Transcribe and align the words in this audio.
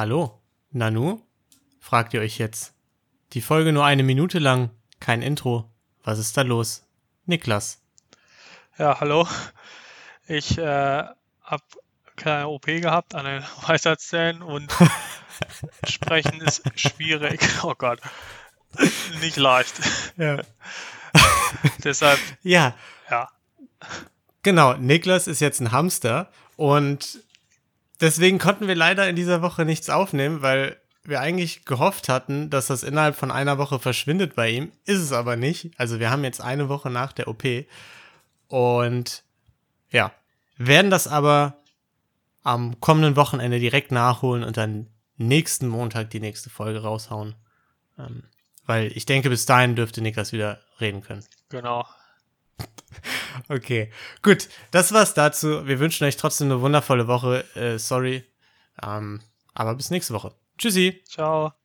Hallo, 0.00 0.40
Nanu? 0.70 1.20
Fragt 1.78 2.14
ihr 2.14 2.22
euch 2.22 2.38
jetzt. 2.38 2.72
Die 3.34 3.42
Folge 3.42 3.70
nur 3.70 3.84
eine 3.84 4.02
Minute 4.02 4.38
lang, 4.38 4.70
kein 4.98 5.20
Intro. 5.20 5.70
Was 6.04 6.18
ist 6.18 6.38
da 6.38 6.40
los? 6.40 6.86
Niklas. 7.26 7.82
Ja, 8.78 8.98
hallo. 8.98 9.28
Ich 10.26 10.56
äh, 10.56 11.04
habe 11.42 11.62
keine 12.16 12.48
OP 12.48 12.64
gehabt 12.64 13.14
an 13.14 13.26
den 13.26 13.42
Weisheitszähnen 13.66 14.40
und 14.40 14.72
sprechen 15.86 16.40
ist 16.40 16.62
schwierig. 16.80 17.46
Oh 17.62 17.74
Gott. 17.76 18.00
Nicht 19.20 19.36
leicht. 19.36 19.74
Ja. 20.16 20.40
Deshalb, 21.84 22.18
Ja, 22.42 22.74
ja. 23.10 23.28
genau. 24.42 24.72
Niklas 24.78 25.26
ist 25.26 25.40
jetzt 25.40 25.60
ein 25.60 25.72
Hamster 25.72 26.32
und 26.56 27.22
deswegen 28.00 28.38
konnten 28.38 28.68
wir 28.68 28.74
leider 28.74 29.08
in 29.08 29.16
dieser 29.16 29.42
Woche 29.42 29.64
nichts 29.64 29.90
aufnehmen, 29.90 30.42
weil 30.42 30.76
wir 31.02 31.20
eigentlich 31.20 31.64
gehofft 31.64 32.08
hatten, 32.08 32.50
dass 32.50 32.66
das 32.66 32.82
innerhalb 32.82 33.16
von 33.16 33.30
einer 33.30 33.58
Woche 33.58 33.78
verschwindet 33.78 34.34
bei 34.34 34.50
ihm. 34.50 34.72
Ist 34.84 35.00
es 35.00 35.12
aber 35.12 35.36
nicht. 35.36 35.70
Also 35.78 35.98
wir 35.98 36.10
haben 36.10 36.24
jetzt 36.24 36.40
eine 36.40 36.68
Woche 36.68 36.90
nach 36.90 37.12
der 37.12 37.28
OP 37.28 37.44
und 38.48 39.24
ja, 39.90 40.12
werden 40.56 40.90
das 40.90 41.08
aber 41.08 41.56
am 42.42 42.80
kommenden 42.80 43.16
Wochenende 43.16 43.58
direkt 43.58 43.92
nachholen 43.92 44.44
und 44.44 44.56
dann 44.56 44.88
nächsten 45.16 45.68
Montag 45.68 46.10
die 46.10 46.20
nächste 46.20 46.50
Folge 46.50 46.82
raushauen. 46.82 47.34
Ähm, 47.98 48.24
weil 48.66 48.92
ich 48.96 49.06
denke, 49.06 49.30
bis 49.30 49.46
dahin 49.46 49.74
dürfte 49.74 50.00
Niklas 50.00 50.32
wieder 50.32 50.60
reden 50.80 51.02
können. 51.02 51.24
Genau. 51.48 51.86
Okay, 53.48 53.90
gut, 54.22 54.48
das 54.70 54.92
war's 54.92 55.14
dazu. 55.14 55.66
Wir 55.66 55.78
wünschen 55.80 56.04
euch 56.04 56.16
trotzdem 56.16 56.50
eine 56.50 56.60
wundervolle 56.60 57.06
Woche. 57.06 57.44
Äh, 57.54 57.78
sorry, 57.78 58.24
ähm, 58.82 59.20
aber 59.54 59.74
bis 59.74 59.90
nächste 59.90 60.14
Woche. 60.14 60.34
Tschüssi. 60.58 61.02
Ciao. 61.06 61.59